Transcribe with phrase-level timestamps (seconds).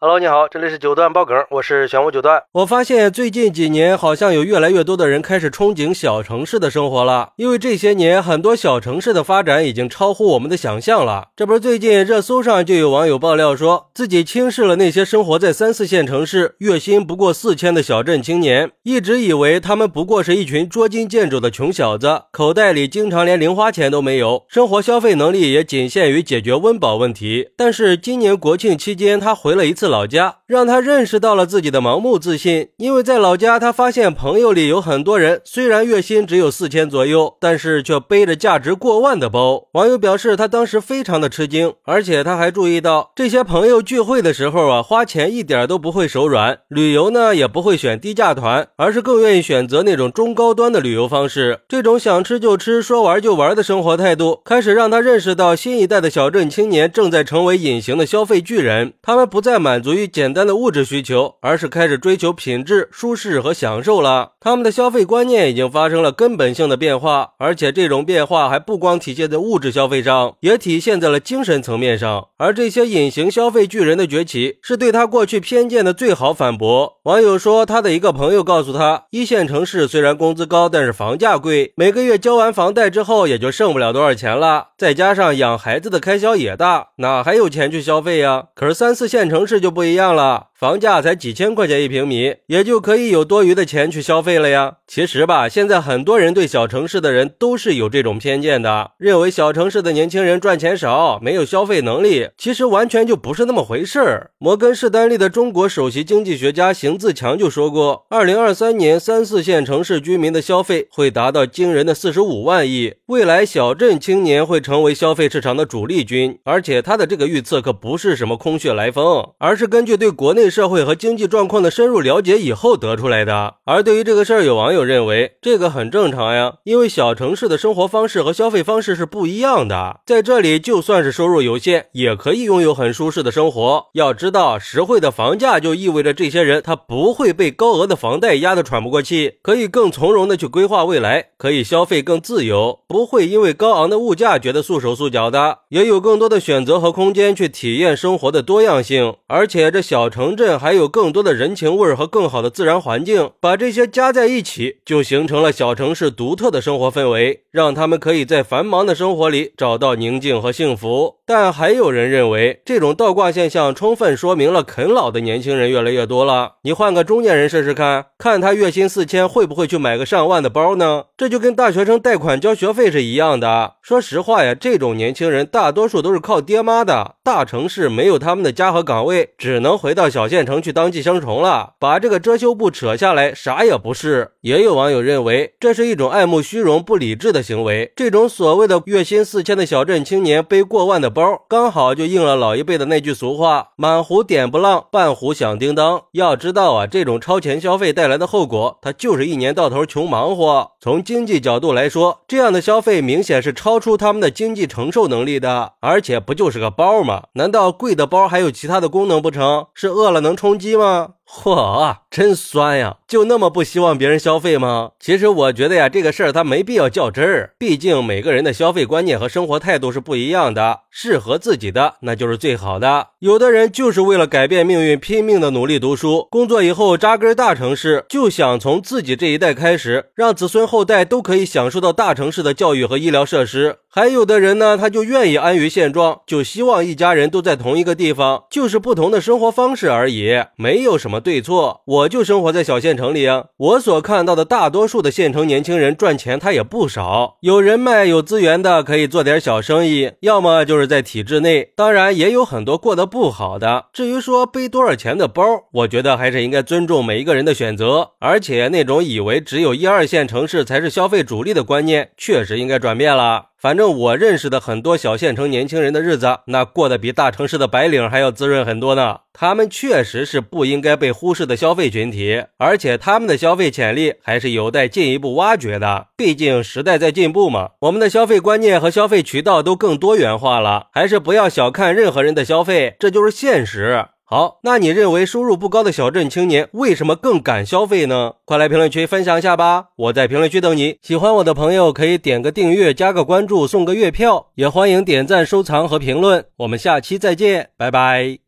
[0.00, 2.40] Hello，你好，这里是九段爆梗，我是玄武九段。
[2.52, 11.30] 我发现最近几年好像有越来越多的人开始憧憬小城市的生活了，因为这些年很多小城市的发展已经超乎我们的想象了。
[11.34, 27.48] 这不是最近热搜上就有网友爆料说自己轻视了那些生活在三四线城市、月薪不过四千的小镇青年，一直以为他们不过是一群捉襟见肘的穷小子，口袋里经常连零花钱都没有，生活消费能力也仅限于解决温饱问题。
[27.56, 29.87] 但是今年国庆期间，他回了一次。
[29.88, 39.68] 老家让他认识到了自己的盲目自信，因为在老家，他发现朋友里有很多人虽然月薪只有四千左右，但是却背着价值过万的包。
[39.72, 51.60] 网友表示，他当时非常的吃惊，而且他还注意到这些朋友聚会的时候啊，花钱一点都不会手软，旅游呢也不会选低价团，而是更愿意选择那种中高端的旅游方式。
[51.68, 59.77] 这种想吃就吃、说玩就玩的生活态度，开始让他认识到新一代的小镇青年正在成为隐形的消费巨人，他们不再满。
[59.78, 64.32] 满足于简单的物质需求，而是开始追求品质、舒适和享受了。
[64.40, 72.26] 他们的消费观念已经发生了根本性的变化，而且这种变化还不光体现在物质消费上，也体现在了精神层面上。
[72.38, 76.98] 而这些隐形消费巨人的崛起，是对他过去偏见的最好反驳。
[77.04, 84.70] 网友说，他的一个朋友告诉他，一线城市虽然工资高，但是房价贵，每个月交完房贷之后，也就剩不了多少钱了。
[84.76, 88.46] 再加上养孩子的开销也大，哪还有钱去消费呀？
[88.56, 89.67] 可是三四线城市就。
[89.68, 90.48] 就不一样了。
[90.58, 94.78] 房价才几千块钱一平米，也就可以有多余的钱去消费了呀。
[94.88, 102.30] 其实吧，现在很多人对小城市的人都是有这种偏见的，认为小城市的年轻人赚钱少，没有消费能力。
[102.36, 104.32] 其实完全就不是那么回事儿。
[104.38, 116.36] 摩根士丹利的中国首席经济学家邢自强就说过，二零二三年三四线城市居民的消费会达到惊人的四十五万亿，未来小镇青年会成为消费市场的主力军。
[116.42, 120.47] 而且他的这个预测可不是什么空穴来风，而是根据对国内。
[120.50, 123.54] 社会和经济状况的深入了解以后得出来的。
[123.64, 130.00] 而对于这个事儿，有网友认为这个很正常呀，因为小城市的生活方式和消费方式是不一样的。
[130.06, 133.86] 在这里，就算是收入有限，也可以拥有很舒适的生活。
[133.94, 149.16] 要知道，实惠的房价就意味着这些人他不会被高额的房贷压得喘不过气，可以更从容的去规划未来，可以消费更自由，不会因为高昂的物价觉得束手束脚的，也有更多的选择和空间去体验生活的多样性。
[149.26, 150.37] 而且这小城。
[150.38, 161.16] 镇还有更多的人情味儿和更好的自然环境，把这些加在一起，就形成了小城市独特的生活氛围，让他们可以在繁忙的生活里找到宁静和幸福。
[161.26, 166.52] 但还有人认为，这种倒挂现象充分说明了啃老的年轻人越来越多了。
[166.62, 171.04] 你换个中年人试试看，看他月薪四千，会不会去买个上万的包呢？
[171.18, 173.74] 这就跟大学生贷款交学费是一样的。
[173.82, 180.26] 说实话呀，这种年轻人大多数都是靠爹妈的，大城市没有他们的家和岗位，只能回到小。
[180.28, 184.32] 县城去当寄生虫了，把这个遮羞布扯下来，啥也不是。
[184.42, 187.92] 也有网友认为这是一种爱慕虚荣、不理智的行为。
[187.96, 200.72] 这种所谓的月薪四千的小镇青年背过万的包，刚好就应了老一辈的那句俗话：“满壶点不浪，半壶响叮当。”要知道啊，这种超前消费带来的后果，他就是一年到头穷忙活。
[200.80, 205.72] 从经济角度来说，这样的消费明显是超出他们的经济承受能力的。
[205.80, 207.17] 而且不就是个包吗？
[207.34, 209.66] 难道贵的包还有其他的功能不成？
[209.74, 210.20] 是饿了？
[210.20, 211.14] 能充饥吗？
[211.30, 212.96] 嚯，真酸呀！
[213.06, 214.92] 就那么不希望别人消费吗？
[214.98, 217.52] 其实我觉得呀，这个事儿他没必要较真儿。
[217.58, 223.08] 毕竟每个人的消费观念和生活态度是不一样的，适合自己的那就是最好的。
[223.18, 233.76] 有的人就是为了改变命运拼命的努力读书，工作以后扎根大城市，就想从自己这一代开始，让子孙后代都可以享受到大城市的教育和医疗设施。
[233.90, 243.46] 还有的人呢，他就愿意安于现状，就希望一家人都在同一个地方，就是不同的生活方式而已，没有什么对错，我就生活在小县城里啊。
[243.56, 253.86] 我所看到的大多数的县城年轻人赚钱，他也不少，有人脉、有资源的，可以做点小生意；要么就是在体制内，当然也有很多过得不好的。
[253.92, 255.42] 至于说背多少钱的包，
[255.72, 258.10] 我觉得还是应该尊重每一个人的选择。
[258.20, 263.47] 而且那种以为只有一二线城市才是消费主力的观念，确实应该转变了。
[263.60, 269.18] 反正我认识的很多小县城年轻人的日子，那过得比大城市的白领还要滋润很多呢。
[269.32, 276.06] 他们确实是不应该被忽视的消费群体，而且他们的消费潜力还是有待进一步挖掘的。
[276.16, 284.06] 毕竟时代在进步嘛，我们的消费观念和消费渠道都更多元化了，还是不要小看任何人的消费，这就是现实。
[284.30, 288.34] 好，那你认为收入不高的小镇青年为什么更敢消费呢？
[288.44, 289.86] 快来评论区分享一下吧！
[289.96, 290.98] 我在评论区等你。
[291.00, 296.44] 喜欢我的朋友可以点个订阅、加个关注、送个月票，也欢迎点赞、收藏和评论。
[296.58, 298.38] 我们下期再见，拜拜。